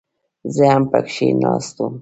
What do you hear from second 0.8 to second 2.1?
پکښې ناست وم.